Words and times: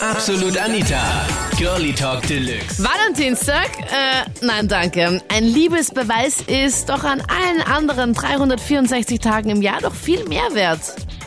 Absolut 0.00 0.56
Anita. 0.56 1.26
Girlie 1.56 1.92
Talk 1.92 2.22
Deluxe. 2.22 2.78
Valentinstag? 2.78 3.68
Äh, 3.80 4.30
nein, 4.46 4.68
danke. 4.68 5.20
Ein 5.28 5.44
Liebesbeweis 5.44 6.40
ist 6.42 6.88
doch 6.88 7.02
an 7.02 7.20
allen 7.22 7.62
anderen 7.62 8.14
364 8.14 9.18
Tagen 9.18 9.50
im 9.50 9.60
Jahr 9.60 9.80
doch 9.80 9.94
viel 9.94 10.24
mehr 10.28 10.54
wert. 10.54 10.80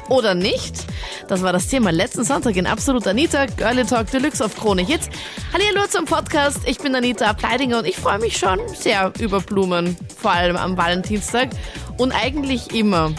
Oder 0.07 0.35
nicht? 0.35 0.85
Das 1.27 1.41
war 1.41 1.51
das 1.51 1.67
Thema 1.67 1.91
letzten 1.91 2.23
Sonntag 2.23 2.55
in 2.55 2.65
Absolut 2.65 3.05
Anita, 3.07 3.45
Girlie 3.45 3.85
Talk 3.85 4.09
Deluxe 4.09 4.43
auf 4.43 4.55
Krone 4.55 4.83
Hits. 4.83 5.09
Hallo 5.51 5.85
zum 5.89 6.05
Podcast. 6.05 6.59
Ich 6.65 6.77
bin 6.77 6.95
Anita 6.95 7.33
Pleidinger 7.33 7.79
und 7.79 7.85
ich 7.87 7.97
freue 7.97 8.19
mich 8.19 8.37
schon 8.37 8.59
sehr 8.73 9.11
über 9.19 9.41
Blumen. 9.41 9.97
Vor 10.17 10.31
allem 10.31 10.55
am 10.55 10.77
Valentinstag. 10.77 11.49
Und 11.97 12.13
eigentlich 12.13 12.73
immer. 12.73 13.13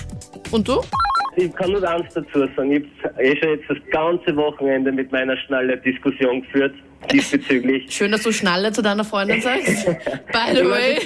Und 0.50 0.68
du? 0.68 0.80
Ich 1.36 1.54
kann 1.54 1.72
nur 1.72 1.88
eins 1.88 2.12
dazu 2.14 2.46
sagen. 2.56 2.72
Ich 2.72 3.04
habe 3.04 3.22
eh 3.22 3.36
schon 3.36 3.50
jetzt 3.50 3.68
das 3.68 3.78
ganze 3.90 4.36
Wochenende 4.36 4.92
mit 4.92 5.10
meiner 5.12 5.36
Schnalle 5.36 5.76
Diskussion 5.78 6.42
geführt 6.42 6.74
diesbezüglich. 7.10 7.90
Schön, 7.90 8.12
dass 8.12 8.22
du 8.22 8.32
Schnalle 8.32 8.72
zu 8.72 8.82
deiner 8.82 9.04
Freundin 9.04 9.40
sagst. 9.40 9.86
By 10.32 10.54
the 10.54 10.64
way. 10.64 10.98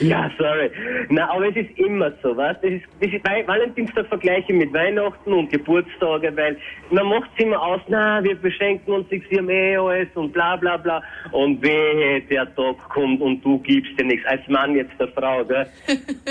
ja, 0.00 0.30
sorry. 0.38 0.70
Na, 1.08 1.30
aber 1.30 1.48
es 1.48 1.56
ist 1.56 1.78
immer 1.78 2.12
so, 2.22 2.36
weißt 2.36 2.62
du? 2.62 2.80
Das 3.00 3.10
ist, 3.10 3.24
Valentinstag 3.24 4.06
vergleiche 4.06 4.52
mit 4.52 4.72
Weihnachten 4.72 5.32
und 5.32 5.50
Geburtstage, 5.50 6.36
weil 6.36 6.56
man 6.90 7.06
macht 7.06 7.30
es 7.36 7.44
immer 7.44 7.60
aus, 7.60 7.80
na, 7.88 8.22
wir 8.22 8.36
beschenken 8.36 8.92
uns 8.92 9.10
nichts, 9.10 9.28
wir 9.30 9.38
haben 9.38 9.50
eh 9.50 9.76
alles 9.76 10.08
und 10.14 10.32
bla 10.32 10.56
bla 10.56 10.76
bla. 10.76 11.02
Und 11.32 11.62
wehe, 11.62 12.20
der 12.22 12.54
Tag 12.54 12.76
kommt 12.90 13.20
und 13.20 13.44
du 13.44 13.58
gibst 13.58 13.98
dir 13.98 14.04
nichts. 14.04 14.26
Als 14.26 14.46
Mann 14.48 14.76
jetzt 14.76 14.92
der 15.00 15.08
Frau, 15.08 15.44
gell? 15.44 15.66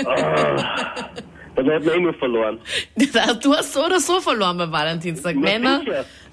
oh. 0.04 1.22
Dann 1.58 1.70
hat 1.74 1.84
man 1.84 1.94
immer 1.94 2.14
verloren. 2.14 2.60
Du 3.42 3.52
hast 3.52 3.72
so 3.72 3.84
oder 3.84 3.98
so 3.98 4.20
verloren 4.20 4.58
beim 4.58 4.70
Valentinstag. 4.70 5.34
Na, 5.36 5.40
Männer, 5.40 5.82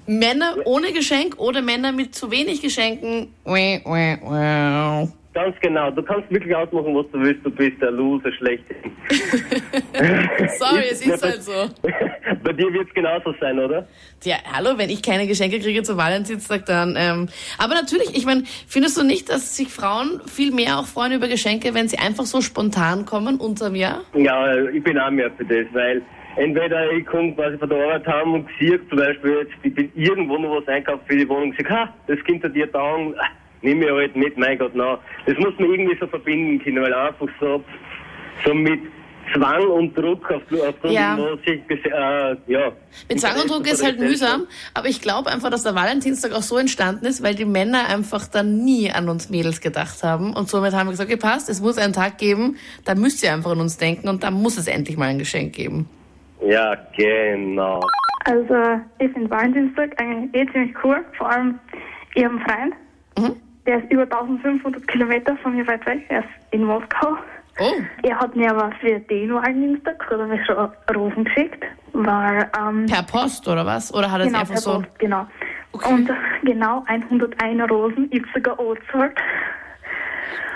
Männer 0.06 0.56
ohne 0.64 0.92
Geschenk 0.92 1.38
oder 1.38 1.62
Männer 1.62 1.90
mit 1.90 2.14
zu 2.14 2.30
wenig 2.30 2.62
Geschenken. 2.62 3.34
Ganz 5.36 5.54
genau. 5.60 5.90
Du 5.90 6.02
kannst 6.02 6.30
wirklich 6.30 6.56
ausmachen, 6.56 6.94
was 6.94 7.04
du 7.12 7.20
willst. 7.20 7.44
Du 7.44 7.50
bist 7.50 7.78
der 7.82 7.90
Loser 7.90 8.32
schlechthin. 8.32 8.90
Sorry, 10.58 10.84
es 10.90 11.06
ist 11.06 11.22
halt 11.22 11.42
so. 11.42 11.52
Bei 12.42 12.54
dir 12.54 12.72
wird 12.72 12.88
es 12.88 12.94
genauso 12.94 13.34
sein, 13.38 13.58
oder? 13.58 13.86
Ja, 14.24 14.36
hallo, 14.50 14.78
wenn 14.78 14.88
ich 14.88 15.02
keine 15.02 15.26
Geschenke 15.26 15.60
kriege 15.60 15.82
zu 15.82 15.98
Valentinstag, 15.98 16.64
dann. 16.64 16.96
Ähm, 16.96 17.28
aber 17.58 17.74
natürlich, 17.74 18.16
ich 18.16 18.24
meine, 18.24 18.44
findest 18.66 18.96
du 18.96 19.04
nicht, 19.04 19.28
dass 19.28 19.54
sich 19.58 19.68
Frauen 19.68 20.22
viel 20.24 20.52
mehr 20.52 20.78
auch 20.78 20.86
freuen 20.86 21.12
über 21.12 21.28
Geschenke, 21.28 21.74
wenn 21.74 21.86
sie 21.86 21.98
einfach 21.98 22.24
so 22.24 22.40
spontan 22.40 23.04
kommen 23.04 23.36
unterm 23.36 23.74
Jahr? 23.74 24.00
Ja, 24.14 24.56
ich 24.56 24.82
bin 24.82 24.98
auch 24.98 25.10
mehr 25.10 25.30
für 25.32 25.44
das, 25.44 25.66
weil 25.74 26.00
entweder 26.36 26.90
ich 26.92 27.04
komme 27.04 27.34
quasi 27.34 27.58
von 27.58 27.68
der 27.68 27.84
Arbeit 27.84 28.06
heim 28.06 28.32
und 28.32 28.48
sehe 28.58 28.80
zum 28.88 28.96
Beispiel 28.96 29.32
jetzt, 29.42 29.52
ich 29.62 29.74
bin 29.74 29.92
irgendwo 29.94 30.38
noch 30.38 30.62
was 30.62 30.68
einkauft 30.68 31.02
für 31.06 31.16
die 31.18 31.28
Wohnung 31.28 31.50
und 31.50 31.58
sage, 31.58 31.68
ha, 31.68 31.94
das 32.06 32.24
Kind 32.24 32.42
hat 32.42 32.54
dir 32.54 32.68
da 32.68 32.96
nimm 33.62 33.78
mir 33.78 33.94
halt 33.94 34.16
mit, 34.16 34.36
mein 34.36 34.58
Gott, 34.58 34.72
na. 34.74 34.98
Das 35.26 35.36
muss 35.38 35.58
man 35.58 35.70
irgendwie 35.70 35.96
so 35.98 36.06
verbinden 36.06 36.62
können, 36.62 36.82
weil 36.82 36.94
einfach 36.94 37.28
so, 37.40 37.62
so 38.44 38.54
mit 38.54 38.80
Zwang 39.34 39.66
und 39.68 39.96
Druck 39.96 40.30
auf, 40.30 40.42
auf 40.52 40.90
ja. 40.90 41.18
sich, 41.44 41.60
äh, 41.68 42.36
ja. 42.46 42.72
Mit 43.08 43.20
Zwang 43.20 43.40
und 43.42 43.50
Druck 43.50 43.66
ist 43.66 43.84
halt 43.84 43.98
mühsam, 43.98 44.46
aber 44.74 44.88
ich 44.88 45.00
glaube 45.00 45.30
einfach, 45.30 45.50
dass 45.50 45.62
der 45.62 45.74
Valentinstag 45.74 46.32
auch 46.32 46.42
so 46.42 46.58
entstanden 46.58 47.06
ist, 47.06 47.22
weil 47.22 47.34
die 47.34 47.44
Männer 47.44 47.88
einfach 47.88 48.26
dann 48.26 48.64
nie 48.64 48.90
an 48.90 49.08
uns 49.08 49.30
Mädels 49.30 49.60
gedacht 49.60 50.02
haben 50.02 50.34
und 50.34 50.48
somit 50.48 50.74
haben 50.74 50.86
wir 50.86 50.92
gesagt, 50.92 51.10
okay, 51.10 51.18
passt, 51.18 51.48
es 51.48 51.60
muss 51.60 51.78
einen 51.78 51.92
Tag 51.92 52.18
geben, 52.18 52.56
da 52.84 52.94
müsst 52.94 53.22
ihr 53.22 53.32
einfach 53.32 53.52
an 53.52 53.60
uns 53.60 53.78
denken 53.78 54.08
und 54.08 54.22
da 54.22 54.30
muss 54.30 54.58
es 54.58 54.68
endlich 54.68 54.96
mal 54.96 55.08
ein 55.08 55.18
Geschenk 55.18 55.54
geben. 55.54 55.88
Ja, 56.46 56.76
genau. 56.96 57.80
Also, 58.24 58.80
ich 58.98 59.10
finde 59.12 59.30
Valentinstag 59.30 60.00
eigentlich 60.00 60.34
eh 60.34 60.52
ziemlich 60.52 60.76
cool, 60.84 61.04
vor 61.16 61.30
allem 61.30 61.58
ich 62.14 62.24
einen 62.24 62.40
Freund, 62.40 62.74
mhm. 63.18 63.36
Der 63.66 63.82
ist 63.82 63.90
über 63.90 64.02
1500 64.02 64.86
Kilometer 64.86 65.36
von 65.38 65.54
mir 65.54 65.66
weit 65.66 65.84
weg. 65.86 66.04
Er 66.08 66.20
ist 66.20 66.28
in 66.52 66.64
Moskau. 66.64 67.16
Oh. 67.58 67.72
Er 68.02 68.18
hat 68.18 68.36
mir 68.36 68.50
aber 68.50 68.70
für 68.80 69.00
den 69.00 69.32
Valentinstag 69.32 70.04
hat 70.04 70.18
er 70.18 70.26
mir 70.26 70.44
schon 70.44 70.70
Rosen 70.94 71.24
geschickt. 71.24 71.64
Weil, 71.92 72.50
ähm, 72.58 72.86
per 72.86 73.02
Post 73.02 73.48
oder 73.48 73.64
was? 73.64 73.92
Oder 73.94 74.10
hat 74.10 74.20
er 74.20 74.26
genau, 74.26 74.42
es 74.42 74.50
einfach 74.50 74.62
so? 74.62 74.74
Post, 74.74 74.98
genau. 74.98 75.26
Okay. 75.72 75.92
Und 75.92 76.10
genau 76.42 76.84
101 76.86 77.70
Rosen, 77.70 78.08
ich 78.10 78.22
sogar 78.34 78.58
angezahlt. 78.58 79.16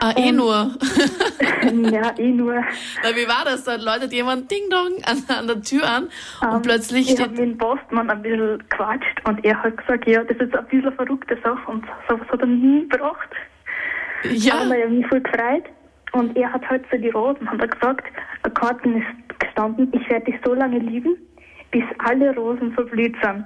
Ah, 0.03 0.15
eh 0.17 0.33
nur. 0.33 0.55
ja, 1.93 2.19
eh 2.19 2.31
nur. 2.31 2.55
Na, 2.55 3.11
wie 3.15 3.29
war 3.29 3.45
das? 3.45 3.65
Da 3.65 3.77
läutet 3.77 4.13
jemand 4.13 4.51
Ding 4.51 4.71
Dong 4.71 4.97
an, 5.05 5.23
an 5.29 5.47
der 5.47 5.61
Tür 5.61 5.87
an 5.87 6.09
um, 6.41 6.49
und 6.49 6.55
ähm, 6.57 6.63
plötzlich 6.63 7.13
ich 7.13 7.21
habe 7.21 7.31
mit 7.31 7.39
dem 7.39 7.59
Postmann 7.59 8.09
ein 8.09 8.23
bisschen 8.23 8.59
gequatscht 8.59 9.21
und 9.25 9.45
er 9.45 9.63
hat 9.63 9.77
gesagt, 9.77 10.09
ja, 10.09 10.25
das 10.25 10.39
ist 10.39 10.57
ein 10.57 10.65
bisschen 10.65 10.87
eine 10.87 10.97
verrückte 10.97 11.37
Sache 11.45 11.71
und 11.71 11.85
sowas 12.09 12.27
hat 12.31 12.41
er 12.41 12.47
nie 12.47 12.89
gebracht. 12.89 13.29
Ja. 14.25 14.55
Aber 14.55 14.77
ich 14.77 14.85
habe 14.85 14.95
mich 14.95 15.07
voll 15.07 15.21
gefreut 15.21 15.65
und 16.13 16.37
er 16.37 16.51
hat 16.51 16.69
halt 16.69 16.85
so 16.91 16.97
die 16.97 17.11
Rosen, 17.11 17.51
hat 17.51 17.61
er 17.61 17.69
gesagt, 17.69 18.05
Karten 18.55 19.03
ist 19.03 19.39
gestanden, 19.39 19.93
ich 19.93 20.09
werde 20.09 20.25
dich 20.25 20.41
so 20.45 20.55
lange 20.55 20.79
lieben, 20.79 21.17
bis 21.71 21.85
alle 21.99 22.35
Rosen 22.35 22.73
verblüht 22.73 23.17
sind. 23.23 23.45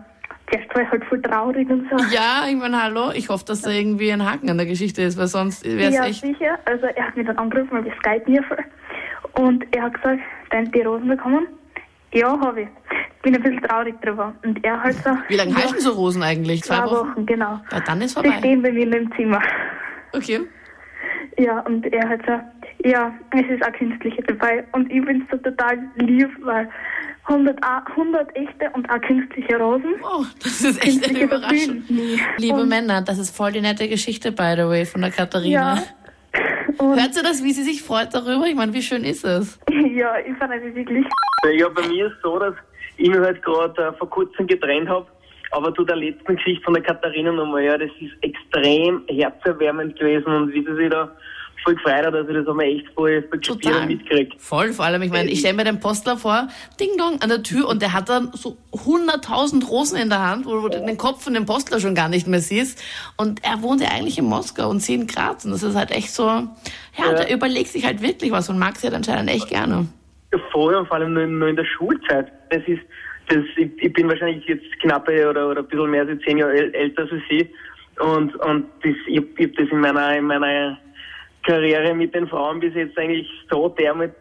Zuerst 0.54 0.74
war 0.74 0.82
ich 0.82 0.90
halt 0.90 1.04
voll 1.06 1.22
traurig 1.22 1.68
und 1.68 1.88
so. 1.90 1.96
Ja, 2.14 2.46
ich 2.48 2.54
meine, 2.54 2.80
hallo, 2.80 3.10
ich 3.12 3.28
hoffe, 3.28 3.44
dass 3.44 3.62
da 3.62 3.70
irgendwie 3.70 4.12
ein 4.12 4.24
Haken 4.24 4.50
an 4.50 4.56
der 4.56 4.66
Geschichte 4.66 5.02
ist, 5.02 5.18
weil 5.18 5.26
sonst 5.26 5.64
wäre 5.64 5.88
es 5.88 5.94
ja, 5.94 6.04
echt... 6.04 6.24
Ja, 6.24 6.32
sicher. 6.32 6.58
Also 6.64 6.86
er 6.86 7.08
hat 7.08 7.16
mich 7.16 7.26
dann 7.26 7.38
angerufen, 7.38 7.70
weil 7.72 7.84
wir 7.84 7.92
skypen 7.94 8.34
mir. 8.34 8.44
Und 9.32 9.64
er 9.74 9.82
hat 9.82 9.94
gesagt, 9.94 10.20
deine 10.50 10.68
die 10.68 10.82
Rosen 10.82 11.08
bekommen? 11.08 11.48
Ja, 12.12 12.38
habe 12.38 12.62
ich. 12.62 12.68
Bin 13.22 13.34
ein 13.34 13.42
bisschen 13.42 13.62
traurig 13.62 14.00
drüber. 14.00 14.32
Und 14.44 14.64
er 14.64 14.80
halt 14.80 14.94
so... 14.96 15.10
Wie 15.26 15.34
lange 15.34 15.50
ja, 15.50 15.56
halten 15.56 15.80
so 15.80 15.90
Rosen 15.90 16.22
eigentlich? 16.22 16.62
Zwei, 16.62 16.76
zwei 16.76 16.84
Wochen? 16.84 17.10
Wochen? 17.10 17.26
genau. 17.26 17.60
Ja, 17.72 17.80
dann 17.80 18.00
ist 18.00 18.14
vorbei. 18.14 18.30
Die 18.30 18.38
stehen 18.38 18.62
bei 18.62 18.70
mir 18.70 18.96
im 18.96 19.12
Zimmer. 19.16 19.42
Okay. 20.12 20.40
Ja, 21.36 21.60
und 21.60 21.84
er 21.92 22.08
hat 22.08 22.20
so, 22.24 22.88
ja, 22.88 23.12
es 23.32 23.46
ist 23.48 23.66
auch 23.66 23.72
künstliche 23.72 24.22
dabei. 24.22 24.64
Und 24.70 24.92
ich 24.92 25.04
bin 25.04 25.26
so 25.32 25.36
total 25.38 25.78
lieb, 25.96 26.30
weil 26.42 26.68
100, 27.26 27.58
100 27.62 28.36
echte 28.36 28.70
und 28.74 28.88
auch 28.90 29.00
künstliche 29.00 29.56
Rosen. 29.56 29.94
Oh, 30.02 30.24
das 30.42 30.62
ist 30.62 30.84
echt 30.84 31.08
eine 31.08 31.20
Überraschung. 31.20 31.82
Liebe 32.36 32.60
und 32.60 32.68
Männer, 32.68 33.00
das 33.02 33.18
ist 33.18 33.34
voll 33.34 33.52
die 33.52 33.62
nette 33.62 33.88
Geschichte, 33.88 34.30
by 34.30 34.54
the 34.56 34.64
way, 34.64 34.84
von 34.84 35.00
der 35.00 35.10
Katharina. 35.10 35.76
Ja. 35.76 35.82
Hört 36.80 37.16
ihr 37.16 37.22
das, 37.22 37.42
wie 37.42 37.52
sie 37.52 37.62
sich 37.62 37.82
freut 37.82 38.12
darüber? 38.12 38.46
Ich 38.46 38.54
meine, 38.54 38.72
wie 38.74 38.82
schön 38.82 39.04
ist 39.04 39.24
es? 39.24 39.58
Ja, 39.94 40.18
ich 40.18 40.36
fand 40.38 40.52
es 40.52 40.74
wirklich. 40.74 41.06
Ja, 41.56 41.68
bei 41.68 41.86
mir 41.86 42.06
ist 42.06 42.14
es 42.16 42.22
so, 42.22 42.36
dass 42.36 42.54
ich 42.96 43.08
mich 43.08 43.18
halt 43.18 43.40
gerade 43.42 43.80
äh, 43.80 43.92
vor 43.92 44.10
kurzem 44.10 44.46
getrennt 44.48 44.88
habe. 44.88 45.06
Aber 45.52 45.72
zu 45.72 45.84
der 45.84 45.94
letzten 45.94 46.34
Geschichte 46.34 46.64
von 46.64 46.74
der 46.74 46.82
Katharina 46.82 47.30
nochmal, 47.30 47.62
ja, 47.62 47.78
das 47.78 47.90
ist 48.00 48.12
extrem 48.22 49.02
herzerwärmend 49.08 49.96
gewesen 49.96 50.26
und 50.26 50.52
wie 50.52 50.64
sie 50.64 50.74
sich 50.74 50.90
da 50.90 51.14
voll 51.64 51.74
gefreut 51.74 52.14
dass 52.14 52.28
ich 52.28 52.34
das 52.34 52.46
einmal 52.46 52.66
echt 52.66 52.88
voll, 52.94 53.22
voll 53.28 53.40
Total. 53.40 53.86
mitkriegt. 53.86 54.40
Voll, 54.40 54.72
vor 54.72 54.84
allem, 54.84 55.02
ich 55.02 55.10
meine, 55.10 55.30
ich 55.30 55.40
stelle 55.40 55.54
mir 55.54 55.64
den 55.64 55.80
Postler 55.80 56.16
vor, 56.16 56.48
Ding 56.78 56.90
Dong, 56.98 57.20
an 57.22 57.28
der 57.28 57.42
Tür 57.42 57.68
und 57.68 57.82
der 57.82 57.92
hat 57.92 58.08
dann 58.08 58.30
so 58.34 58.56
100.000 58.72 59.66
Rosen 59.66 59.98
in 59.98 60.10
der 60.10 60.20
Hand, 60.20 60.46
wo 60.46 60.68
du 60.68 60.68
den 60.68 60.98
Kopf 60.98 61.24
von 61.24 61.34
dem 61.34 61.46
Postler 61.46 61.80
schon 61.80 61.94
gar 61.94 62.08
nicht 62.08 62.26
mehr 62.26 62.40
siehst. 62.40 62.82
Und 63.16 63.44
er 63.44 63.62
wohnt 63.62 63.80
ja 63.80 63.88
eigentlich 63.88 64.18
in 64.18 64.26
Moskau 64.26 64.68
und 64.68 64.80
sie 64.80 64.94
in 64.94 65.06
Graz 65.06 65.44
und 65.44 65.52
das 65.52 65.62
ist 65.62 65.74
halt 65.74 65.90
echt 65.90 66.10
so, 66.10 66.24
ja, 66.24 66.48
ja. 66.98 67.14
der 67.14 67.34
überlegt 67.34 67.68
sich 67.68 67.84
halt 67.84 68.02
wirklich 68.02 68.30
was 68.30 68.48
und 68.48 68.58
mag 68.58 68.76
sie 68.76 68.86
halt 68.86 68.94
anscheinend 68.94 69.30
echt 69.30 69.48
gerne. 69.48 69.86
Ja, 70.32 70.38
voll 70.52 70.74
und 70.74 70.86
vor 70.86 70.98
allem 70.98 71.14
nur, 71.14 71.26
nur 71.26 71.48
in 71.48 71.56
der 71.56 71.64
Schulzeit. 71.64 72.30
Das 72.50 72.62
ist, 72.66 72.82
das, 73.28 73.38
ich, 73.56 73.70
ich 73.78 73.92
bin 73.92 74.08
wahrscheinlich 74.08 74.44
jetzt 74.46 74.64
knappe 74.82 75.28
oder, 75.28 75.48
oder 75.48 75.60
ein 75.60 75.66
bisschen 75.66 75.90
mehr 75.90 76.06
als 76.06 76.20
zehn 76.22 76.38
Jahre 76.38 76.74
älter 76.74 77.02
als 77.02 77.22
sie. 77.28 77.48
Und, 78.00 78.34
und 78.36 78.66
das, 78.82 78.94
ich, 79.06 79.22
ich 79.38 79.46
habe 79.46 79.48
das 79.56 79.68
in 79.70 79.80
meiner, 79.80 80.16
in 80.16 80.24
meiner 80.24 80.78
Karriere 81.44 81.94
mit 81.94 82.14
den 82.14 82.28
Frauen 82.28 82.60
bis 82.60 82.74
jetzt 82.74 82.96
eigentlich 82.98 83.28
so 83.50 83.68
dermaßen 83.68 84.14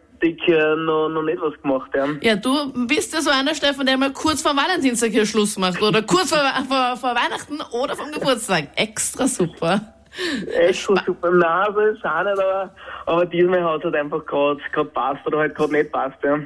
noch, 0.86 1.08
noch 1.08 1.22
nicht 1.22 1.40
was 1.40 1.60
gemacht 1.60 1.90
haben. 1.96 2.18
Ja, 2.22 2.36
du 2.36 2.86
bist 2.86 3.12
ja 3.12 3.20
so 3.20 3.30
einer, 3.30 3.54
Stefan, 3.54 3.86
der 3.86 3.98
mal 3.98 4.12
kurz 4.12 4.40
vor 4.42 4.56
Valentinstag 4.56 5.10
hier 5.10 5.26
Schluss 5.26 5.58
macht 5.58 5.82
oder 5.82 6.02
kurz 6.02 6.30
vor, 6.30 6.38
vor, 6.68 6.96
vor 6.96 7.10
Weihnachten 7.10 7.58
oder 7.72 7.94
vom 7.94 8.10
Geburtstag. 8.10 8.68
Extra 8.76 9.26
super. 9.26 9.80
Extra 10.46 11.02
super. 11.04 11.30
Nein, 11.30 11.66
so 11.74 11.80
ist 11.80 11.98
es 11.98 12.04
auch 12.04 12.22
nicht, 12.22 12.38
aber, 12.38 12.70
aber 13.06 13.26
diesmal 13.26 13.64
hat 13.64 13.78
es 13.78 13.84
halt 13.84 13.96
einfach 13.96 14.24
gerade 14.24 14.60
passt 14.94 15.26
oder 15.26 15.38
halt 15.38 15.54
gerade 15.54 15.72
nicht 15.72 15.92
passt. 15.92 16.22
Ja. 16.22 16.38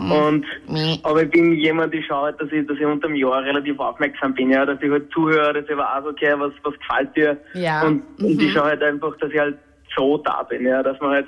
Mhm. 0.00 0.12
Und, 0.12 0.46
mhm. 0.66 0.98
aber 1.04 1.22
ich 1.22 1.30
bin 1.30 1.52
jemand, 1.54 1.94
ich 1.94 2.04
schaue 2.06 2.24
halt, 2.24 2.40
dass 2.40 2.50
ich, 2.50 2.66
dass 2.66 2.76
ich 2.76 2.84
unter 2.84 3.06
dem 3.06 3.16
Jahr 3.16 3.42
relativ 3.42 3.78
aufmerksam 3.78 4.34
bin, 4.34 4.50
ja, 4.50 4.66
dass 4.66 4.82
ich 4.82 4.90
halt 4.90 5.10
zuhöre, 5.12 5.52
dass 5.52 5.64
ich 5.68 5.76
weiß, 5.76 6.04
okay, 6.04 6.34
was, 6.36 6.52
was 6.64 6.74
gefällt 6.80 7.16
dir. 7.16 7.36
Ja. 7.54 7.82
Und, 7.86 8.18
mhm. 8.18 8.26
und 8.26 8.42
ich 8.42 8.52
schaue 8.52 8.64
halt 8.64 8.82
einfach, 8.82 9.16
dass 9.18 9.30
ich 9.30 9.38
halt 9.38 9.56
so 9.96 10.18
da 10.18 10.42
bin, 10.42 10.66
ja, 10.66 10.82
dass 10.82 11.00
man 11.00 11.10
halt, 11.10 11.26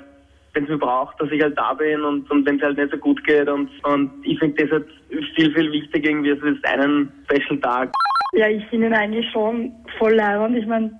wenn 0.53 0.63
es 0.63 0.69
mir 0.69 0.77
braucht, 0.77 1.19
dass 1.21 1.31
ich 1.31 1.41
halt 1.41 1.57
da 1.57 1.73
bin 1.73 2.01
und, 2.03 2.29
und 2.31 2.45
wenn 2.45 2.57
es 2.57 2.63
halt 2.63 2.77
nicht 2.77 2.91
so 2.91 2.97
gut 2.97 3.23
geht 3.25 3.47
und, 3.47 3.69
und 3.83 4.11
ich 4.23 4.39
finde 4.39 4.63
das 4.63 4.71
halt 4.71 4.87
viel, 5.35 5.53
viel 5.53 5.71
wichtiger 5.71 6.09
irgendwie 6.09 6.31
als 6.31 6.41
jetzt 6.43 6.65
einen 6.65 7.11
Special 7.25 7.59
Tag. 7.59 7.91
Ja, 8.33 8.47
ich 8.47 8.65
finde 8.67 8.87
ihn 8.87 8.93
eigentlich 8.93 9.29
schon 9.31 9.71
voll 9.97 10.13
leibend. 10.13 10.57
Ich 10.57 10.65
meine, 10.65 10.91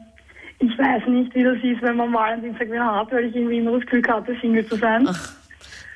ich 0.59 0.77
weiß 0.77 1.05
nicht, 1.07 1.33
wie 1.35 1.43
das 1.43 1.57
ist, 1.57 1.81
wenn 1.81 1.97
man 1.97 2.11
mal 2.11 2.33
einen 2.33 2.41
Dienstag 2.41 2.71
wieder 2.71 2.85
hat, 2.85 3.11
weil 3.11 3.25
ich 3.25 3.35
irgendwie 3.35 3.59
immer 3.59 3.77
das 3.77 3.87
Glück 3.87 4.09
hatte, 4.09 4.35
Single 4.41 4.65
zu 4.65 4.75
sein. 4.75 5.07
Ach. 5.07 5.36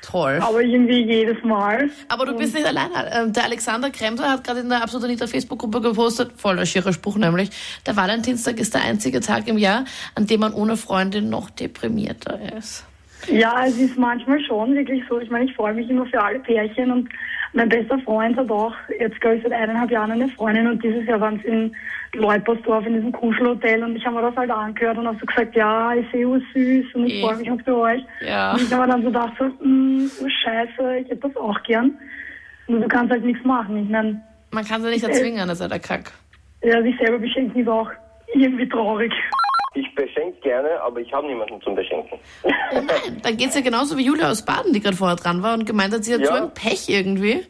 Toll. 0.02 0.40
Aber 0.42 0.60
irgendwie 0.60 1.04
jedes 1.04 1.42
Mal. 1.44 1.88
Aber 2.08 2.26
du 2.26 2.36
bist 2.36 2.54
nicht 2.54 2.66
alleine. 2.66 3.10
Ähm, 3.12 3.32
Der 3.32 3.44
Alexander 3.44 3.90
Kremser 3.90 4.30
hat 4.30 4.44
gerade 4.44 4.60
in 4.60 4.68
der 4.68 4.82
Absolut 4.82 5.04
Anita 5.04 5.26
Facebook-Gruppe 5.26 5.80
gepostet, 5.80 6.32
voller 6.36 6.66
schierer 6.66 6.92
Spruch 6.92 7.16
nämlich, 7.16 7.50
der 7.86 7.96
Valentinstag 7.96 8.58
ist 8.58 8.74
der 8.74 8.82
einzige 8.82 9.20
Tag 9.20 9.46
im 9.46 9.58
Jahr, 9.58 9.84
an 10.16 10.26
dem 10.26 10.40
man 10.40 10.52
ohne 10.54 10.76
Freundin 10.76 11.30
noch 11.30 11.50
deprimierter 11.50 12.38
ist. 12.58 12.84
Ja, 13.28 13.64
es 13.66 13.78
ist 13.78 13.96
manchmal 13.98 14.40
schon 14.40 14.74
wirklich 14.74 15.02
so. 15.08 15.20
Ich 15.20 15.30
meine, 15.30 15.44
ich 15.46 15.54
freue 15.54 15.74
mich 15.74 15.88
immer 15.88 16.06
für 16.06 16.22
alle 16.22 16.40
Pärchen 16.40 16.90
und 16.90 17.08
mein 17.52 17.68
bester 17.68 17.98
Freund 18.00 18.36
hat 18.36 18.50
auch 18.50 18.74
jetzt, 18.98 19.20
glaube 19.20 19.36
ich, 19.36 19.42
seit 19.42 19.52
eineinhalb 19.52 19.90
Jahren 19.90 20.10
eine 20.10 20.28
Freundin 20.28 20.66
und 20.66 20.82
dieses 20.82 21.06
Jahr 21.06 21.20
waren 21.20 21.38
sie 21.42 21.48
in 21.48 21.76
Leupersdorf 22.14 22.84
in 22.86 22.94
diesem 22.94 23.12
Kuschelhotel 23.12 23.82
und 23.84 23.94
ich 23.96 24.04
habe 24.04 24.16
mir 24.16 24.22
das 24.22 24.36
halt 24.36 24.50
angehört 24.50 24.98
und 24.98 25.06
habe 25.06 25.18
so 25.20 25.26
gesagt, 25.26 25.54
ja, 25.54 25.94
ich 25.94 26.06
sehe 26.10 26.28
was 26.28 26.42
süß 26.54 26.94
und 26.94 27.06
ich 27.06 27.20
freue 27.22 27.36
mich 27.36 27.50
auch 27.50 27.60
für 27.64 27.76
euch. 27.76 28.02
Ja. 28.26 28.52
Und 28.52 28.62
ich 28.62 28.72
habe 28.72 28.86
mir 28.86 28.92
dann 28.92 29.02
so 29.02 29.08
gedacht, 29.08 29.32
so, 29.38 29.44
mh, 29.44 30.10
oh 30.22 30.28
scheiße, 30.44 30.96
ich 30.98 31.10
hätte 31.10 31.28
das 31.28 31.36
auch 31.36 31.62
gern. 31.62 31.92
Nur 32.68 32.80
du 32.80 32.88
kannst 32.88 33.12
halt 33.12 33.24
nichts 33.24 33.44
machen. 33.44 33.76
Ich 33.76 33.88
meine, 33.88 34.20
Man 34.50 34.64
kann 34.64 34.82
sie 34.82 34.90
nicht 34.90 35.04
erzwingen, 35.04 35.46
das 35.48 35.58
ist 35.58 35.62
ja 35.62 35.68
der 35.68 35.78
Kack. 35.78 36.10
ja, 36.62 36.82
sich 36.82 36.96
selber 36.98 37.18
beschenken 37.18 37.60
ist 37.62 37.68
auch 37.68 37.90
irgendwie 38.34 38.68
traurig. 38.68 39.12
Ich 39.74 39.94
beschenke 39.94 40.38
gerne, 40.42 40.68
aber 40.82 41.00
ich 41.00 41.12
habe 41.12 41.26
niemanden 41.26 41.60
zum 41.62 41.74
Beschenken. 41.74 42.18
Nein, 42.44 43.20
dann 43.22 43.36
geht's 43.36 43.54
ja 43.54 43.62
genauso 43.62 43.96
wie 43.96 44.04
Julia 44.04 44.30
aus 44.30 44.44
Baden, 44.44 44.72
die 44.72 44.80
gerade 44.80 44.96
vorher 44.96 45.16
dran 45.16 45.42
war 45.42 45.54
und 45.54 45.64
gemeint 45.64 45.94
hat, 45.94 46.04
sie 46.04 46.12
hat 46.14 46.20
Ja. 46.20 46.26
so 46.26 46.32
ein 46.34 46.54
Pech 46.54 46.88
irgendwie, 46.90 47.46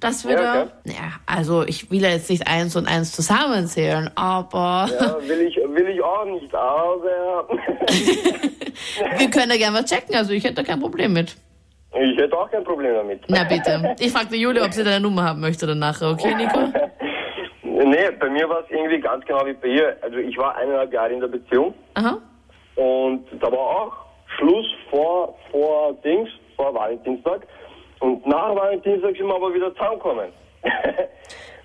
dass 0.00 0.26
wir 0.26 0.34
Ja, 0.36 0.42
da... 0.42 0.62
okay. 0.62 0.70
Ja, 0.84 1.12
also 1.26 1.64
ich 1.64 1.90
will 1.90 2.00
ja 2.02 2.08
jetzt 2.10 2.30
nicht 2.30 2.46
eins 2.48 2.76
und 2.76 2.86
eins 2.88 3.12
zusammenzählen, 3.12 4.10
aber 4.14 4.88
Ja, 4.98 5.16
will 5.28 5.42
ich, 5.42 5.56
will 5.56 5.88
ich 5.88 6.02
auch 6.02 6.24
nicht, 6.24 6.54
aber 6.54 7.46
wir 9.18 9.30
können 9.30 9.50
ja 9.50 9.56
gerne 9.58 9.78
was 9.78 9.84
checken, 9.90 10.14
also 10.16 10.32
ich 10.32 10.44
hätte 10.44 10.54
da 10.54 10.62
kein 10.62 10.80
Problem 10.80 11.12
mit. 11.12 11.36
ich 11.94 12.16
hätte 12.18 12.36
auch 12.38 12.50
kein 12.50 12.64
Problem 12.64 12.94
damit. 12.94 13.22
Na 13.28 13.44
bitte. 13.44 13.94
Ich 13.98 14.12
fragte 14.12 14.36
Julia, 14.36 14.64
ob 14.64 14.72
sie 14.72 14.82
deine 14.84 15.00
Nummer 15.00 15.24
haben 15.24 15.40
möchte 15.40 15.66
dann 15.66 15.78
nachher, 15.78 16.10
okay, 16.10 16.34
Nico? 16.34 16.58
Nee, 17.84 18.10
bei 18.18 18.30
mir 18.30 18.48
war 18.48 18.60
es 18.60 18.70
irgendwie 18.70 19.00
ganz 19.00 19.24
genau 19.26 19.44
wie 19.44 19.52
bei 19.52 19.68
ihr. 19.68 19.96
Also 20.00 20.16
ich 20.16 20.36
war 20.38 20.56
eineinhalb 20.56 20.92
Jahre 20.92 21.12
in 21.12 21.20
der 21.20 21.28
Beziehung 21.28 21.74
Aha. 21.94 22.18
und 22.76 23.26
da 23.38 23.52
war 23.52 23.58
auch 23.58 23.92
Schluss 24.36 24.66
vor, 24.88 25.36
vor 25.50 25.92
Dings, 26.02 26.30
vor 26.56 26.74
Valentinstag. 26.74 27.46
Und 28.00 28.26
nach 28.26 28.54
Valentinstag 28.56 29.16
sind 29.16 29.26
wir 29.26 29.34
aber 29.34 29.52
wieder 29.52 29.72
zusammengekommen. 29.74 30.28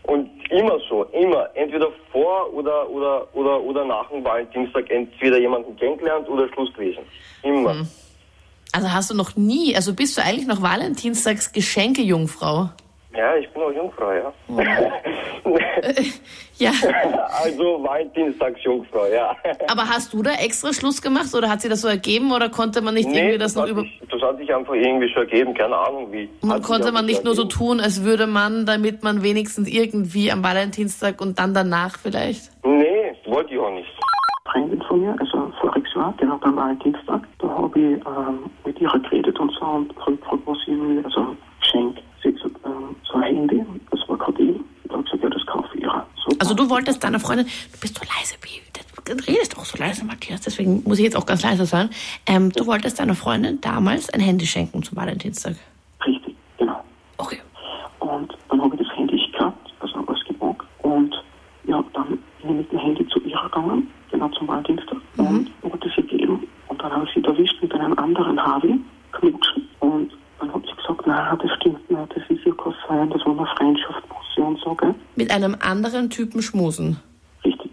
und 0.04 0.30
immer 0.50 0.78
so, 0.90 1.04
immer. 1.06 1.50
Entweder 1.56 1.88
vor 2.12 2.54
oder, 2.54 2.90
oder, 2.90 3.28
oder, 3.34 3.62
oder 3.62 3.86
nach 3.86 4.10
dem 4.10 4.24
Valentinstag 4.24 4.90
entweder 4.90 5.40
jemanden 5.40 5.78
kennengelernt 5.78 6.28
oder 6.28 6.50
Schluss 6.50 6.74
gewesen. 6.74 7.04
Immer. 7.44 7.86
Also 8.74 8.92
hast 8.92 9.10
du 9.12 9.16
noch 9.16 9.38
nie, 9.38 9.75
also 9.75 9.94
bist 9.94 10.18
du 10.18 10.22
eigentlich 10.22 10.48
noch 10.48 10.62
Valentinstags 10.62 11.54
Geschenke-Jungfrau? 11.54 12.69
Ja, 13.16 13.36
ich 13.36 13.50
bin 13.50 13.62
auch 13.62 13.72
Jungfrau, 13.72 14.12
ja. 14.12 14.34
Ja. 16.62 16.72
also 17.44 17.84
Valentinstagsjungfrau, 17.84 19.08
ja. 19.08 19.36
Aber 19.68 19.90
hast 19.90 20.13
du 20.13 20.22
da 20.22 20.34
extra 20.34 20.74
Schluss 20.74 21.02
gemacht 21.02 21.34
oder 21.36 21.50
hat 21.50 21.62
sie 21.62 21.69
das 21.69 21.81
so 21.81 21.88
ergeben 21.88 22.31
oder 22.31 22.50
konnte 22.50 22.81
man 22.81 22.94
nicht 22.94 23.10
irgendwie 23.10 23.40
das 23.40 23.56
noch 23.56 23.63
hat 23.63 23.69
über... 23.72 23.81
sich, 23.81 24.00
das 24.12 24.22
hat 24.22 24.38
sich 24.38 24.54
einfach 24.54 24.75
irgendwie 24.75 25.10
schon 25.10 25.24
ergeben, 25.24 25.56
keine 25.56 25.75
Ahnung 25.75 26.12
wie. 26.12 26.30
Man 26.44 26.62
konnte 26.62 26.92
man 26.92 27.08
nicht 27.08 27.24
nur 27.24 27.34
so 27.34 27.46
tun, 27.46 27.80
als 27.80 28.04
würde 28.04 28.28
man, 28.28 28.68
damit 28.68 29.04
man 29.04 29.24
wenigstens 29.24 29.68
irgendwie 29.68 30.31
am 30.31 30.44
Valentinstag 30.44 31.19
und 31.19 31.40
dann 31.40 31.56
danach 31.56 31.98
vielleicht. 31.98 32.52
Nee, 32.64 33.16
wollte 33.25 33.54
ich 33.56 33.60
auch 33.60 33.72
nicht. 33.72 33.90
Freundin 34.52 34.81
von 34.84 35.02
mir, 35.02 35.16
also 35.19 35.52
voriges 35.62 35.94
Jahr, 35.96 36.14
genau 36.18 36.38
beim 36.38 36.56
Valentinstag, 36.56 37.22
da 37.40 37.48
habe 37.48 37.80
ich 37.80 38.06
ähm, 38.06 38.52
mit 38.66 38.80
ihr 38.80 38.90
geredet 38.90 39.40
und 39.40 39.52
so 39.60 39.66
und 39.66 39.96
gefragt, 39.96 40.42
was 40.46 40.57
sie 40.66 40.72
mir 40.72 41.04
also 41.06 41.36
schenkt. 41.62 42.02
Sie 42.22 42.30
hat 42.30 42.36
gesagt, 42.36 42.56
ähm, 42.66 42.96
so 43.04 43.18
ein 43.18 43.20
Handy, 43.36 43.63
das 43.92 44.00
war 44.07 44.18
gerade 44.18 44.44
eh. 44.44 44.56
Da 44.86 44.94
habe 44.94 45.04
ich 45.04 45.12
gesagt, 45.12 45.24
ja, 45.24 45.30
das 45.30 45.45
kaufe 45.45 45.78
ich. 45.78 45.83
So, 45.83 46.38
Also 46.39 46.54
du 46.54 46.69
wolltest 46.69 47.04
deiner 47.04 47.19
Freundin, 47.19 47.45
du 47.45 47.80
bist 47.80 47.98
so 47.98 48.01
leise, 48.04 48.36
Baby, 48.42 48.62
du 49.06 49.13
redest 49.31 49.57
auch 49.57 49.66
so 49.66 49.78
leise, 49.78 50.06
Matthias, 50.06 50.42
deswegen 50.42 50.83
muss 50.86 51.00
ich 51.00 51.06
jetzt 51.06 51.16
auch 51.18 51.25
ganz 51.25 51.44
leise 51.44 51.66
sein. 51.66 51.89
Ähm, 52.28 52.51
du 52.51 52.66
wolltest 52.68 53.00
deiner 53.00 53.16
Freundin 53.16 53.60
damals 53.62 54.10
ein 54.13 54.19
Handy 54.22 54.45
schenken 54.45 54.83
zum 54.83 54.98
Valentinstag. 54.98 55.56
Richtig, 56.06 56.36
genau. 56.57 56.83
Okay. 57.18 57.39
Und 58.00 58.36
dann 58.50 58.62
habe 58.62 58.75
ich 58.75 58.88
das 58.88 58.98
Handy 58.98 59.31
gehabt, 59.31 59.74
also 59.80 59.95
alles 60.07 60.24
gepackt. 60.25 60.66
Und 60.83 61.13
ja, 61.66 61.83
dann 61.94 62.19
bin 62.42 62.51
ich 62.51 62.57
mit 62.57 62.72
dem 62.72 62.80
Handy 62.80 63.07
zu 63.07 63.19
ihr 63.22 63.39
gegangen, 63.44 63.88
genau 64.12 64.30
zum 64.30 64.48
Valentinstag, 64.48 64.98
und 65.18 65.51
wollte 65.62 65.92
sie 65.95 66.04
geben. 66.04 66.48
Und 66.68 66.81
dann 66.81 66.92
habe 66.92 67.06
ich 67.06 67.13
sie 67.13 67.24
erwischt 67.24 67.62
mit 67.62 67.74
einem 67.74 67.98
anderen 67.98 68.39
Harvey, 68.44 68.80
knutschen. 69.13 69.68
Und 69.80 70.12
dann 70.39 70.54
hat 70.54 70.62
sie 70.66 70.75
gesagt, 70.75 71.07
nein, 71.07 71.38
das 71.42 71.51
stimmt 71.57 71.89
nicht, 71.89 72.16
das 72.16 72.24
ist 72.30 72.45
ja 72.45 72.54
kein 72.54 72.74
Sein, 72.92 73.10
das 73.10 73.26
war 73.26 73.38
eine 73.38 73.48
Freundschaft, 73.58 74.04
und 74.38 74.60
so, 74.64 74.74
gell? 74.76 74.96
Mit 75.16 75.32
einem 75.32 75.56
anderen 75.62 76.10
Typen 76.10 76.42
schmusen. 76.42 76.98
Richtig. 77.46 77.72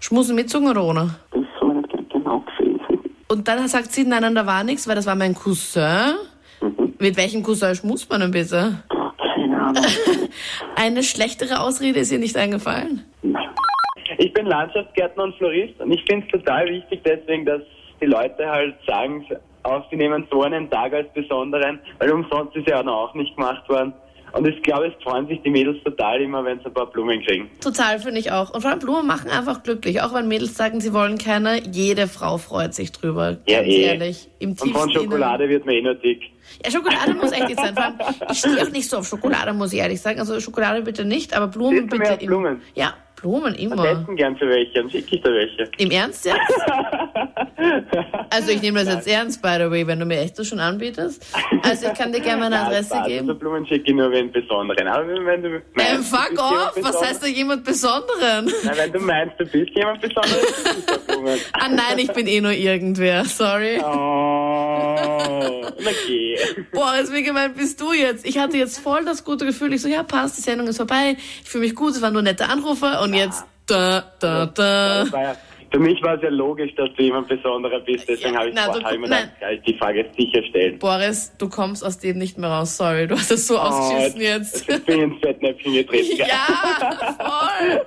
Schmusen 0.00 0.34
mit 0.34 0.50
Zunge 0.50 0.70
oder 0.70 0.82
ohne? 0.84 1.14
Das 1.30 1.42
habe 1.60 1.70
ich 1.72 1.76
nicht 1.76 1.90
ge- 1.90 2.04
genau 2.12 2.40
gesehen. 2.40 2.80
Und 3.28 3.46
dann 3.46 3.68
sagt 3.68 3.92
sie, 3.92 4.04
nein, 4.04 4.22
nein, 4.22 4.34
da 4.34 4.44
war 4.44 4.64
nichts, 4.64 4.88
weil 4.88 4.96
das 4.96 5.06
war 5.06 5.14
mein 5.14 5.34
Cousin. 5.34 6.16
Mit 6.98 7.16
welchem 7.16 7.42
Cousin 7.44 7.74
schmust 7.76 8.10
man 8.10 8.20
denn 8.20 8.32
bitte? 8.32 8.82
Boah, 8.88 9.14
keine 9.16 9.60
Ahnung. 9.60 9.84
Eine 10.76 11.02
schlechtere 11.04 11.60
Ausrede 11.60 12.00
ist 12.00 12.10
ihr 12.12 12.18
nicht 12.18 12.36
eingefallen? 12.36 13.04
nein. 13.22 13.48
Ich 14.18 14.32
bin 14.34 14.46
Landschaftsgärtner 14.46 15.22
und 15.24 15.34
Florist 15.36 15.80
und 15.80 15.92
ich 15.92 16.04
finde 16.10 16.26
es 16.26 16.32
total 16.32 16.66
wichtig 16.68 17.00
deswegen, 17.04 17.46
dass 17.46 17.62
die 18.02 18.06
Leute 18.06 18.46
halt 18.50 18.74
sagen, 18.86 19.24
auf, 19.62 19.84
sie 19.90 19.96
nehmen 19.96 20.26
so 20.30 20.42
einen 20.42 20.68
Tag 20.68 20.92
als 20.92 21.10
besonderen, 21.14 21.78
weil 21.98 22.10
umsonst 22.10 22.54
ist 22.56 22.66
ja 22.68 22.84
auch 22.86 23.14
nicht 23.14 23.34
gemacht 23.36 23.66
worden. 23.68 23.92
Und 24.32 24.46
ich 24.46 24.62
glaube, 24.62 24.86
es 24.86 25.02
freuen 25.02 25.26
sich 25.26 25.40
die 25.42 25.50
Mädels 25.50 25.82
total 25.84 26.20
immer, 26.20 26.44
wenn 26.44 26.58
sie 26.60 26.66
ein 26.66 26.74
paar 26.74 26.86
Blumen 26.86 27.22
kriegen. 27.24 27.50
Total, 27.60 27.98
finde 27.98 28.20
ich 28.20 28.30
auch. 28.32 28.50
Und 28.54 28.60
vor 28.62 28.70
allem 28.70 28.78
Blumen 28.80 29.06
machen 29.06 29.30
einfach 29.30 29.62
glücklich. 29.62 30.00
Auch 30.02 30.14
wenn 30.14 30.28
Mädels 30.28 30.56
sagen, 30.56 30.80
sie 30.80 30.92
wollen 30.92 31.18
keine, 31.18 31.60
jede 31.70 32.06
Frau 32.08 32.38
freut 32.38 32.74
sich 32.74 32.92
drüber. 32.92 33.38
Ja, 33.46 33.58
ganz 33.62 33.68
eh. 33.72 33.80
ehrlich. 33.82 34.28
Im 34.38 34.50
Und 34.50 34.58
von 34.72 34.90
Schokolade 34.90 35.48
wird 35.48 35.66
man 35.66 35.74
eh 35.74 35.82
nur 35.82 35.94
dick. 35.94 36.22
Ja, 36.64 36.70
Schokolade 36.70 37.14
muss 37.14 37.32
echt 37.32 37.48
nicht 37.48 37.58
sein. 37.60 37.74
Vor 37.74 37.84
allem, 37.84 37.94
ich 38.30 38.38
stehe 38.38 38.62
auch 38.62 38.70
nicht 38.70 38.88
so 38.88 38.98
auf 38.98 39.06
Schokolade, 39.06 39.52
muss 39.52 39.72
ich 39.72 39.78
ehrlich 39.78 40.00
sagen. 40.00 40.18
Also 40.20 40.38
Schokolade 40.40 40.82
bitte 40.82 41.04
nicht, 41.04 41.34
aber 41.36 41.48
Blumen 41.48 41.88
Stehst 41.88 41.92
du 41.92 41.98
bitte. 41.98 42.12
im- 42.20 42.26
Blumen? 42.26 42.62
Ja, 42.74 42.94
Blumen 43.20 43.54
immer. 43.54 43.84
essen 43.84 44.16
gern 44.16 44.36
für 44.36 44.48
welche, 44.48 44.72
dann 44.74 44.90
schicke 44.90 45.16
ich 45.16 45.22
da 45.22 45.30
welche. 45.30 45.70
Im 45.78 45.90
Ernst 45.90 46.24
jetzt? 46.24 46.40
Also 48.30 48.50
ich 48.52 48.62
nehme 48.62 48.84
das 48.84 48.94
jetzt 48.94 49.08
ernst, 49.08 49.42
by 49.42 49.56
the 49.58 49.70
way, 49.70 49.86
wenn 49.86 49.98
du 49.98 50.06
mir 50.06 50.20
echt 50.20 50.38
das 50.38 50.46
schon 50.46 50.60
anbietest. 50.60 51.26
Also 51.62 51.88
ich 51.88 51.94
kann 51.94 52.12
dir 52.12 52.20
gerne 52.20 52.40
meine 52.42 52.60
Adresse 52.66 52.90
Spaß. 52.94 53.06
geben. 53.08 53.28
Also 53.28 53.38
Blumen 53.38 53.66
schicke 53.66 53.90
ich 53.90 53.96
nur 53.96 54.10
wenn 54.12 54.30
besonderen. 54.32 54.86
Aber 54.88 55.06
wenn 55.08 55.42
du 55.42 55.48
Ähm, 55.48 55.62
meinst, 55.74 56.12
du 56.12 56.16
fuck 56.16 56.32
off! 56.38 56.72
Was 56.80 57.02
heißt 57.04 57.22
da 57.22 57.26
jemand 57.26 57.64
Besonderen? 57.64 58.52
Nein, 58.64 58.74
wenn 58.76 58.92
du 58.92 59.00
meinst, 59.00 59.34
du 59.38 59.44
bist 59.46 59.70
jemand 59.74 60.00
Besonderes. 60.00 60.54
Ah 61.54 61.68
nein, 61.68 61.98
ich 61.98 62.12
bin 62.12 62.26
eh 62.26 62.40
nur 62.40 62.52
irgendwer. 62.52 63.24
Sorry. 63.24 63.80
Oh, 63.82 65.66
okay. 65.78 66.36
Boris, 66.72 67.12
wie 67.12 67.22
gemeint 67.22 67.56
bist 67.56 67.80
du 67.80 67.92
jetzt? 67.92 68.24
Ich 68.26 68.38
hatte 68.38 68.56
jetzt 68.56 68.78
voll 68.78 69.04
das 69.04 69.24
gute 69.24 69.44
Gefühl. 69.46 69.72
Ich 69.74 69.82
so, 69.82 69.88
ja, 69.88 70.02
passt, 70.02 70.36
die 70.38 70.42
Sendung 70.42 70.66
ist 70.68 70.76
vorbei. 70.76 71.16
Ich 71.42 71.48
fühle 71.48 71.64
mich 71.64 71.74
gut, 71.74 71.92
es 71.94 72.02
waren 72.02 72.12
nur 72.12 72.22
nette 72.22 72.48
Anrufe. 72.48 73.00
Und 73.02 73.14
jetzt, 73.14 73.44
da, 73.66 74.04
da, 74.20 74.46
da. 74.46 75.36
Für 75.72 75.78
mich 75.78 76.02
war 76.02 76.14
es 76.16 76.22
ja 76.22 76.30
logisch, 76.30 76.74
dass 76.76 76.88
du 76.96 77.02
jemand 77.04 77.28
Besonderer 77.28 77.78
bist, 77.80 78.08
deswegen 78.08 78.34
Ja, 78.34 78.40
habe 78.40 78.48
ich, 78.48 78.54
na, 78.56 78.68
du- 78.72 78.98
mir 78.98 79.08
nein. 79.08 79.30
die 79.66 79.74
Frage 79.78 80.04
sicherstellen. 80.18 80.78
Boris, 80.80 81.32
du 81.38 81.48
kommst 81.48 81.84
aus 81.84 81.98
dem 81.98 82.18
nicht 82.18 82.38
mehr 82.38 82.50
raus. 82.50 82.76
Sorry, 82.76 83.06
du 83.06 83.14
hast 83.14 83.30
es 83.30 83.46
so 83.46 83.56
ausgeschissen 83.56 84.20
jetzt. 84.20 84.68
Ich 84.68 84.84
bin 84.84 85.00
ins 85.02 85.20
Fettnäpfchen 85.20 85.72
getreten. 85.74 86.16
Ja, 86.16 87.06
voll. 87.18 87.86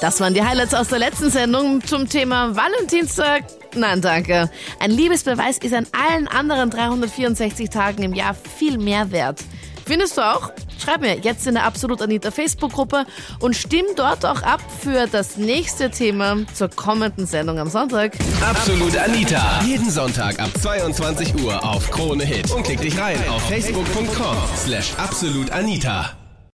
Das 0.00 0.20
waren 0.20 0.34
die 0.34 0.42
Highlights 0.42 0.74
aus 0.74 0.88
der 0.88 1.00
letzten 1.00 1.30
Sendung 1.30 1.82
zum 1.82 2.08
Thema 2.08 2.54
Valentinstag. 2.54 3.44
Nein, 3.74 4.00
danke. 4.00 4.48
Ein 4.78 4.90
Liebesbeweis 4.92 5.58
ist 5.58 5.74
an 5.74 5.86
allen 5.92 6.28
anderen 6.28 6.70
364 6.70 7.70
Tagen 7.70 8.02
im 8.04 8.14
Jahr 8.14 8.34
viel 8.34 8.78
mehr 8.78 9.10
wert. 9.10 9.40
Findest 9.84 10.16
du 10.16 10.22
auch? 10.22 10.50
Schreib 10.78 11.00
mir 11.00 11.18
jetzt 11.18 11.46
in 11.46 11.54
der 11.54 11.64
Absolut 11.64 12.02
Anita 12.02 12.30
Facebook-Gruppe 12.30 13.04
und 13.40 13.56
stimm 13.56 13.86
dort 13.96 14.24
auch 14.24 14.42
ab 14.42 14.60
für 14.80 15.06
das 15.06 15.36
nächste 15.36 15.90
Thema 15.90 16.36
zur 16.54 16.68
kommenden 16.68 17.26
Sendung 17.26 17.58
am 17.58 17.68
Sonntag. 17.68 18.16
Absolut 18.42 18.96
Anita. 18.96 19.60
Jeden 19.64 19.90
Sonntag 19.90 20.38
ab 20.40 20.50
22 20.60 21.34
Uhr 21.42 21.64
auf 21.64 21.90
Krone 21.90 22.24
Hit. 22.24 22.50
Und 22.50 22.64
klick 22.64 22.80
dich 22.80 22.98
rein 22.98 23.18
auf 23.28 23.42
facebook.com 23.48 24.36
slash 24.56 24.92
absolutanita. 24.96 26.23